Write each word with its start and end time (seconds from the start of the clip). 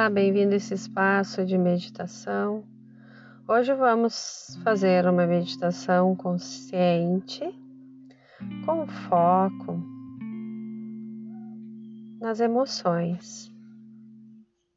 Olá, 0.00 0.08
bem-vindo 0.08 0.54
a 0.54 0.56
esse 0.56 0.72
espaço 0.72 1.44
de 1.44 1.58
meditação. 1.58 2.64
Hoje 3.46 3.74
vamos 3.74 4.58
fazer 4.64 5.06
uma 5.06 5.26
meditação 5.26 6.16
consciente 6.16 7.42
com 8.64 8.86
foco 8.86 9.78
nas 12.18 12.40
emoções, 12.40 13.52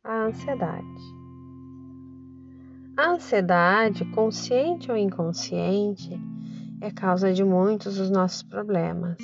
a 0.03 0.25
ansiedade. 0.25 1.01
A 2.97 3.11
ansiedade, 3.11 4.03
consciente 4.11 4.91
ou 4.91 4.97
inconsciente, 4.97 6.19
é 6.81 6.91
causa 6.91 7.31
de 7.31 7.45
muitos 7.45 7.95
dos 7.95 8.09
nossos 8.09 8.43
problemas. 8.43 9.19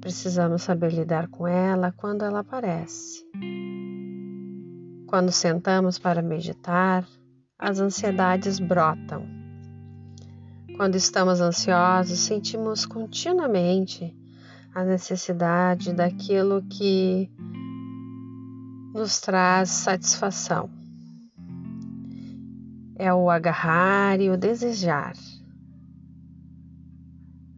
Precisamos 0.00 0.62
saber 0.62 0.94
lidar 0.94 1.28
com 1.28 1.46
ela 1.46 1.92
quando 1.92 2.24
ela 2.24 2.38
aparece. 2.38 3.28
Quando 5.10 5.32
sentamos 5.32 5.98
para 5.98 6.22
meditar, 6.22 7.04
as 7.58 7.80
ansiedades 7.80 8.60
brotam. 8.60 9.26
Quando 10.76 10.94
estamos 10.94 11.40
ansiosos, 11.40 12.20
sentimos 12.20 12.86
continuamente 12.86 14.16
a 14.72 14.84
necessidade 14.84 15.92
daquilo 15.92 16.62
que 16.62 17.28
nos 18.94 19.20
traz 19.20 19.70
satisfação. 19.70 20.70
É 22.94 23.12
o 23.12 23.28
agarrar 23.28 24.20
e 24.20 24.30
o 24.30 24.36
desejar. 24.36 25.14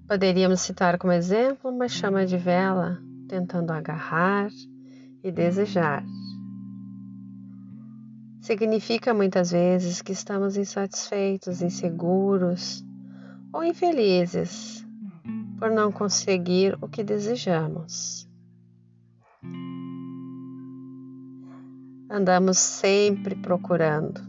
Poderíamos 0.09 0.63
citar 0.63 0.97
como 0.97 1.13
exemplo 1.13 1.71
uma 1.71 1.87
chama 1.87 2.25
de 2.25 2.39
vela 2.39 2.99
tentando 3.29 3.75
agarrar 3.75 4.49
e 5.23 5.31
desejar 5.31 6.03
significa 8.43 9.15
muitas 9.15 9.53
vezes 9.53 10.03
que 10.03 10.11
estamos 10.11 10.57
insatisfeitos, 10.57 11.63
inseguros 11.63 12.85
ou 13.53 13.63
infelizes 13.63 14.85
por 15.59 15.71
não 15.71 15.93
conseguir 15.93 16.77
o 16.83 16.89
que 16.89 17.05
desejamos. 17.05 18.29
Andamos 22.11 22.59
sempre 22.59 23.37
procurando, 23.37 24.21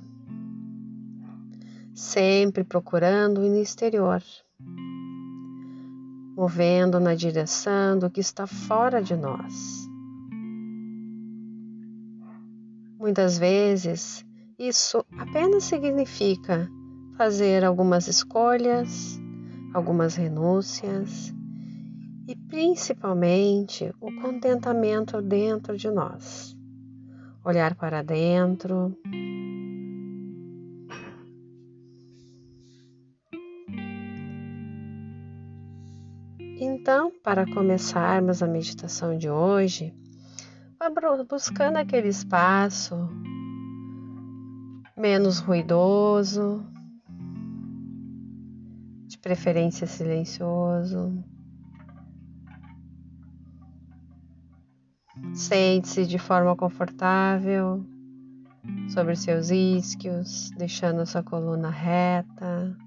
sempre 1.93 2.63
procurando 2.63 3.41
no 3.41 3.57
exterior, 3.57 4.23
movendo 6.37 6.99
na 6.99 7.15
direção 7.15 7.97
do 7.97 8.11
que 8.11 8.21
está 8.21 8.45
fora 8.45 9.01
de 9.01 9.15
nós. 9.17 9.92
Muitas 13.03 13.37
vezes, 13.37 14.25
isso 14.57 15.05
apenas 15.19 15.65
significa 15.65 16.69
fazer 17.17 17.65
algumas 17.65 18.07
escolhas, 18.07 19.19
algumas 19.73 20.15
renúncias 20.15 21.33
e 22.25 22.33
principalmente 22.47 23.93
o 23.99 24.09
contentamento 24.21 25.21
dentro 25.21 25.75
de 25.75 25.91
nós. 25.91 26.55
Olhar 27.43 27.75
para 27.75 28.01
dentro. 28.01 28.97
Então, 36.57 37.11
para 37.21 37.45
começarmos 37.53 38.41
a 38.41 38.47
meditação 38.47 39.17
de 39.17 39.29
hoje, 39.29 39.93
buscando 41.29 41.77
aquele 41.77 42.09
espaço 42.09 42.95
menos 44.97 45.39
ruidoso, 45.39 46.65
de 49.07 49.17
preferência 49.17 49.85
silencioso. 49.87 51.23
Sente-se 55.33 56.05
de 56.05 56.17
forma 56.17 56.55
confortável 56.55 57.85
sobre 58.89 59.15
seus 59.15 59.49
isquios, 59.49 60.51
deixando 60.57 61.01
a 61.01 61.05
sua 61.05 61.23
coluna 61.23 61.69
reta. 61.69 62.77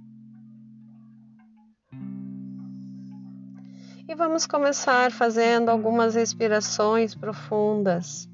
Vamos 4.17 4.47
começar 4.47 5.13
fazendo 5.13 5.69
algumas 5.69 6.15
respirações 6.15 7.15
profundas, 7.15 8.27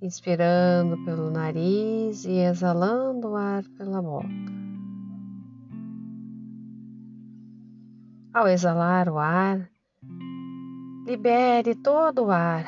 inspirando 0.00 1.04
pelo 1.04 1.30
nariz 1.30 2.24
e 2.24 2.38
exalando 2.38 3.28
o 3.28 3.36
ar 3.36 3.62
pela 3.76 4.00
boca. 4.00 4.28
Ao 8.32 8.48
exalar 8.48 9.10
o 9.10 9.18
ar, 9.18 9.68
libere 11.06 11.74
todo 11.74 12.24
o 12.24 12.30
ar, 12.30 12.66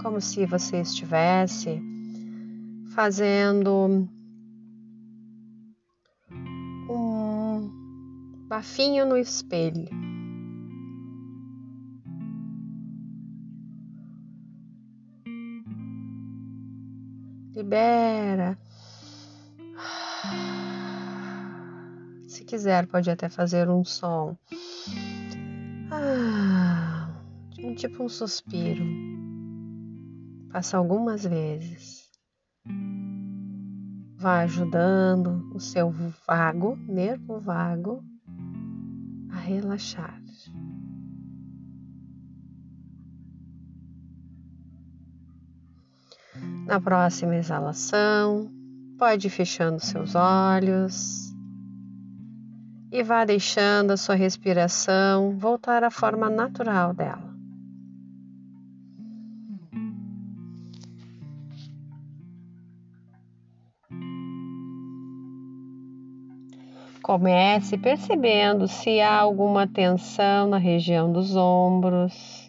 como 0.00 0.18
se 0.20 0.46
você 0.46 0.80
estivesse 0.80 1.78
fazendo 2.94 4.08
um 6.88 7.70
bafinho 8.48 9.04
no 9.04 9.18
espelho. 9.18 10.03
Libera. 17.54 18.58
Se 22.26 22.44
quiser, 22.44 22.86
pode 22.86 23.10
até 23.10 23.28
fazer 23.28 23.68
um 23.70 23.84
som. 23.84 24.36
Ah, 25.90 27.08
um 27.62 27.74
tipo 27.74 28.02
um 28.02 28.08
suspiro. 28.08 28.84
Faça 30.50 30.76
algumas 30.76 31.24
vezes. 31.24 32.10
Vá 34.16 34.40
ajudando 34.40 35.50
o 35.54 35.60
seu 35.60 35.92
vago, 36.26 36.76
nervo 36.88 37.38
vago, 37.40 38.02
a 39.30 39.36
relaxar. 39.36 40.20
Na 46.66 46.80
próxima 46.80 47.36
exalação, 47.36 48.50
pode 48.98 49.26
ir 49.26 49.30
fechando 49.30 49.78
seus 49.80 50.14
olhos 50.14 51.34
e 52.90 53.02
vá 53.02 53.24
deixando 53.24 53.90
a 53.90 53.96
sua 53.98 54.14
respiração 54.14 55.36
voltar 55.36 55.84
à 55.84 55.90
forma 55.90 56.30
natural 56.30 56.94
dela. 56.94 57.34
Comece 67.02 67.76
percebendo 67.76 68.66
se 68.66 69.02
há 69.02 69.18
alguma 69.18 69.66
tensão 69.66 70.48
na 70.48 70.56
região 70.56 71.12
dos 71.12 71.36
ombros 71.36 72.43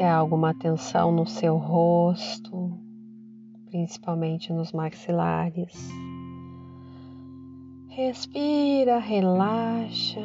se 0.00 0.04
há 0.04 0.16
alguma 0.16 0.54
tensão 0.54 1.12
no 1.12 1.26
seu 1.26 1.58
rosto, 1.58 2.72
principalmente 3.66 4.50
nos 4.50 4.72
maxilares. 4.72 5.90
Respira, 7.90 8.98
relaxa, 8.98 10.22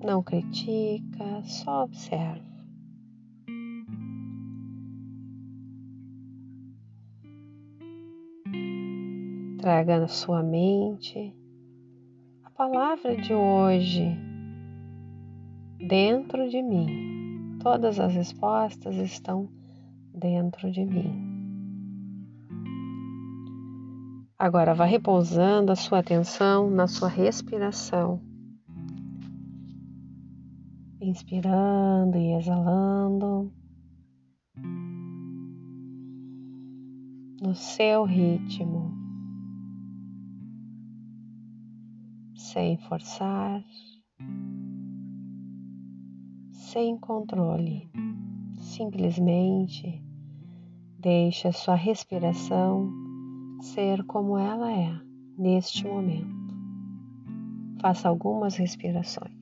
não 0.00 0.22
critica, 0.22 1.42
só 1.42 1.82
observa. 1.82 2.46
Traga 9.60 9.98
na 9.98 10.06
sua 10.06 10.40
mente 10.40 11.34
a 12.44 12.50
palavra 12.50 13.16
de 13.16 13.34
hoje 13.34 14.16
dentro 15.80 16.48
de 16.48 16.62
mim. 16.62 17.17
Todas 17.60 17.98
as 17.98 18.14
respostas 18.14 18.94
estão 18.96 19.48
dentro 20.14 20.70
de 20.70 20.84
mim. 20.84 21.38
Agora 24.38 24.72
vá 24.72 24.84
repousando 24.84 25.72
a 25.72 25.76
sua 25.76 25.98
atenção 25.98 26.70
na 26.70 26.86
sua 26.86 27.08
respiração. 27.08 28.20
Inspirando 31.00 32.16
e 32.16 32.34
exalando. 32.34 33.52
No 37.42 37.54
seu 37.54 38.04
ritmo. 38.04 38.96
Sem 42.36 42.78
forçar 42.78 43.64
sem 46.78 46.96
controle. 46.96 47.90
Simplesmente 48.54 50.00
deixe 51.00 51.48
a 51.48 51.52
sua 51.52 51.74
respiração 51.74 52.88
ser 53.60 54.04
como 54.04 54.38
ela 54.38 54.72
é 54.72 54.96
neste 55.36 55.84
momento. 55.84 56.54
Faça 57.80 58.08
algumas 58.08 58.54
respirações. 58.54 59.37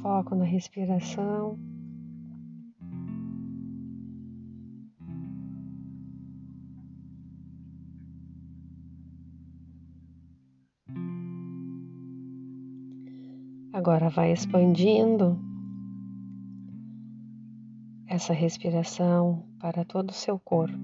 Foco 0.00 0.34
na 0.34 0.44
respiração. 0.44 1.58
Agora 13.72 14.10
vai 14.10 14.32
expandindo 14.32 15.38
essa 18.06 18.32
respiração 18.32 19.46
para 19.58 19.84
todo 19.84 20.10
o 20.10 20.14
seu 20.14 20.38
corpo. 20.38 20.76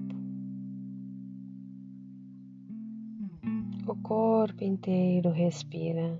O 3.87 3.95
corpo 3.95 4.63
inteiro 4.63 5.29
respira. 5.29 6.19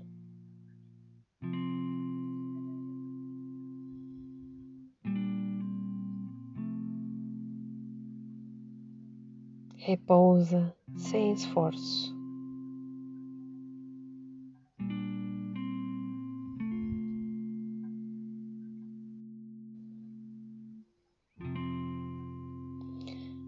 Repousa 9.80 10.76
sem 10.94 11.32
esforço. 11.32 12.14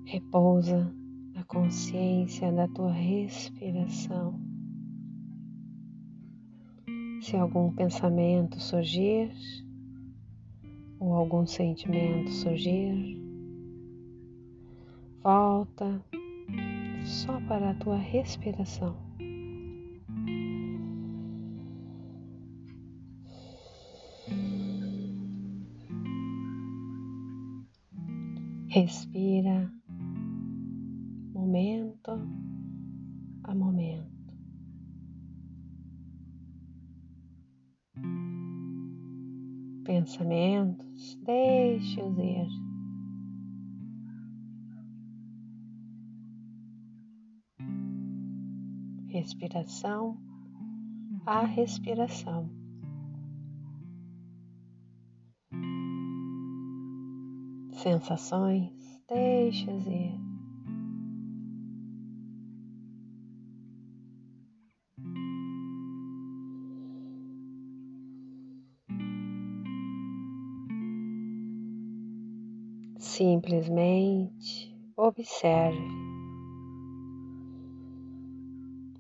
Repousa 0.06 0.90
na 1.34 1.44
consciência 1.44 2.50
da 2.50 2.66
tua 2.68 2.92
respiração. 2.92 4.40
Se 7.20 7.36
algum 7.36 7.70
pensamento 7.72 8.58
surgir 8.58 9.30
ou 10.98 11.12
algum 11.12 11.46
sentimento 11.46 12.30
surgir, 12.30 13.20
volta 15.22 16.02
só 17.04 17.40
para 17.42 17.70
a 17.70 17.74
tua 17.74 17.96
respiração. 17.96 18.96
Respira 28.68 29.70
momento 31.34 32.12
a 33.44 33.54
momento. 33.54 34.10
Pensamentos, 39.84 41.18
deixe-os 41.24 42.16
ir. 42.18 42.71
Respiração 49.12 50.16
a 51.26 51.44
respiração. 51.44 52.50
Sensações, 57.72 58.72
deixa-as 59.06 59.86
ir. 59.86 60.18
Simplesmente 72.98 74.74
observe 74.96 76.11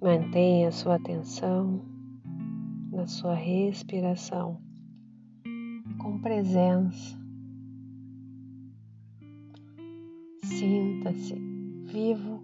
Mantenha 0.02 0.72
sua 0.72 0.96
atenção 0.96 1.80
na 2.90 3.06
sua 3.06 3.36
respiração 3.36 4.60
com 5.96 6.18
presença. 6.18 7.16
Sinta-se 10.42 11.36
vivo 11.84 12.42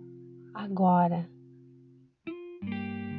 agora, 0.55 1.28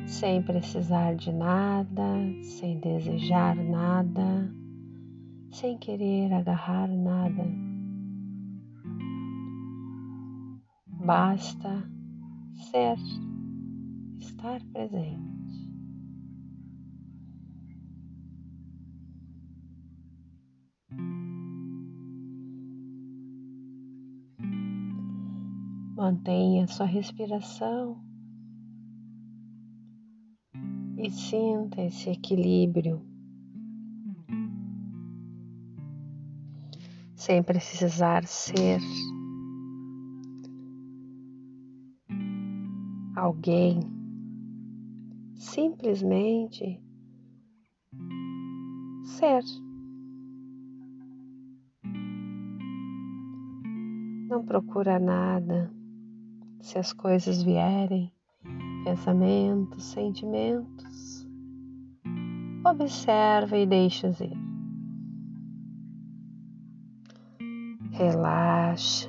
sem 0.08 0.42
precisar 0.42 1.16
de 1.16 1.34
nada, 1.34 2.16
sem 2.42 2.80
desejar 2.80 3.58
nada, 3.58 4.56
sem 5.52 5.78
querer 5.78 6.32
agarrar 6.32 6.88
nada. 6.88 7.44
Basta 10.88 11.84
ser 12.72 12.96
estar 14.40 14.62
presente. 14.72 15.20
Mantenha 25.94 26.66
sua 26.68 26.86
respiração 26.86 28.02
e 30.98 31.12
sinta 31.12 31.82
esse 31.82 32.10
equilíbrio. 32.10 33.06
Sem 37.14 37.44
precisar 37.44 38.26
ser 38.26 38.80
alguém 43.14 43.99
simplesmente 45.40 46.80
ser. 49.06 49.42
Não 54.30 54.46
procura 54.46 55.00
nada. 55.00 55.74
Se 56.62 56.78
as 56.78 56.92
coisas 56.92 57.42
vierem, 57.42 58.12
pensamentos, 58.84 59.86
sentimentos, 59.86 61.26
observa 62.66 63.58
e 63.58 63.66
deixa 63.66 64.08
ir. 64.10 64.38
Relaxa, 67.92 69.09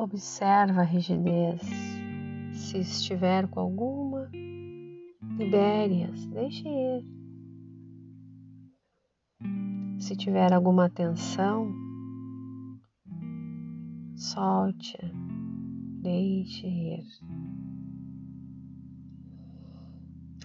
Observa 0.00 0.80
a 0.80 0.84
rigidez. 0.84 1.60
Se 2.54 2.78
estiver 2.78 3.46
com 3.48 3.60
alguma, 3.60 4.30
libere-as, 5.36 6.24
deixe 6.24 6.66
ir. 6.66 7.04
Se 9.98 10.16
tiver 10.16 10.54
alguma 10.54 10.88
tensão, 10.88 11.70
solte-a, 14.16 15.06
deixe 16.00 16.66
ir. 16.66 17.04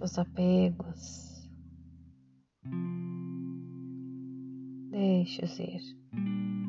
Os 0.02 0.20
apegos, 0.20 1.50
Deixe-os 4.92 5.60
ir. 5.60 6.65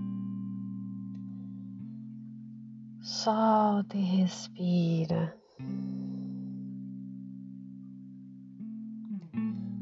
Solta 3.27 3.97
e 3.97 4.03
respira. 4.03 5.37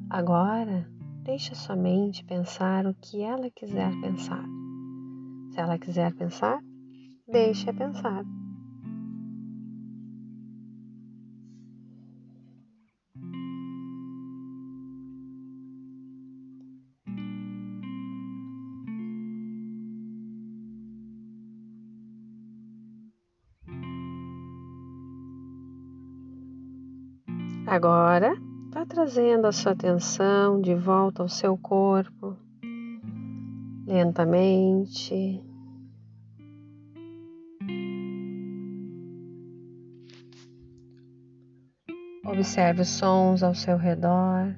Agora, 0.08 0.90
deixa 1.24 1.54
sua 1.54 1.76
mente 1.76 2.24
pensar 2.24 2.86
o 2.86 2.94
que 2.94 3.20
ela 3.20 3.50
quiser 3.50 3.90
pensar. 4.00 4.42
Se 5.50 5.60
ela 5.60 5.78
quiser 5.78 6.14
pensar, 6.14 6.58
deixa 7.28 7.70
pensar. 7.74 8.24
Agora, 27.74 28.32
vá 28.70 28.86
trazendo 28.86 29.48
a 29.48 29.52
sua 29.52 29.72
atenção 29.72 30.60
de 30.60 30.76
volta 30.76 31.22
ao 31.22 31.28
seu 31.28 31.58
corpo, 31.58 32.36
lentamente. 33.84 35.42
Observe 42.24 42.82
os 42.82 42.90
sons 42.90 43.42
ao 43.42 43.56
seu 43.56 43.76
redor. 43.76 44.54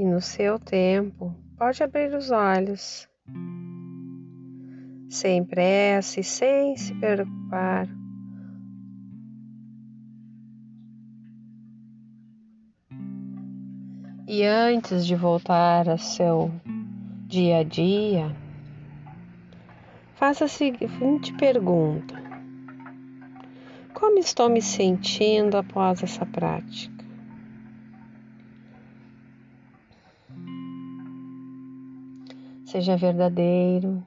E 0.00 0.04
no 0.04 0.18
seu 0.18 0.58
tempo 0.58 1.36
pode 1.58 1.82
abrir 1.82 2.14
os 2.14 2.30
olhos, 2.30 3.06
sem 5.10 5.44
pressa 5.44 6.20
e 6.20 6.24
sem 6.24 6.74
se 6.74 6.94
preocupar. 6.94 7.86
E 14.26 14.42
antes 14.42 15.04
de 15.04 15.14
voltar 15.14 15.86
ao 15.86 15.98
seu 15.98 16.50
dia 17.26 17.58
a 17.58 17.62
dia, 17.62 18.34
faça 20.14 20.46
a 20.46 20.48
seguinte 20.48 21.34
pergunta: 21.34 22.14
Como 23.92 24.18
estou 24.18 24.48
me 24.48 24.62
sentindo 24.62 25.58
após 25.58 26.02
essa 26.02 26.24
prática? 26.24 26.99
Seja 32.70 32.96
verdadeiro. 32.96 34.06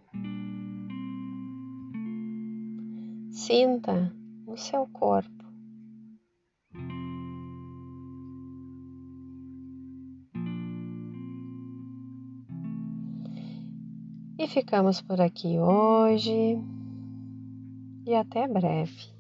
Sinta 3.29 4.15
no 4.48 4.55
seu 4.55 4.88
corpo. 4.88 5.43
E 14.39 14.48
ficamos 14.48 15.01
por 15.01 15.20
aqui 15.20 15.60
hoje 15.60 16.58
e 18.05 18.15
até 18.15 18.48
breve. 18.48 19.12